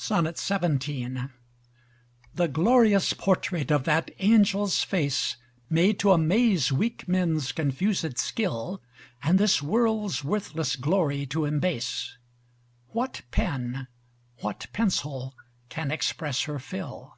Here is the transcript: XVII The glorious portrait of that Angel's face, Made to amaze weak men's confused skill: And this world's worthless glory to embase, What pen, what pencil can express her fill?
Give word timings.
XVII 0.00 1.28
The 2.34 2.48
glorious 2.50 3.12
portrait 3.12 3.70
of 3.70 3.84
that 3.84 4.10
Angel's 4.18 4.82
face, 4.82 5.36
Made 5.68 5.98
to 5.98 6.12
amaze 6.12 6.72
weak 6.72 7.06
men's 7.06 7.52
confused 7.52 8.16
skill: 8.16 8.80
And 9.22 9.36
this 9.38 9.60
world's 9.60 10.24
worthless 10.24 10.76
glory 10.76 11.26
to 11.26 11.40
embase, 11.44 12.16
What 12.92 13.20
pen, 13.30 13.86
what 14.40 14.66
pencil 14.72 15.34
can 15.68 15.90
express 15.90 16.44
her 16.44 16.58
fill? 16.58 17.14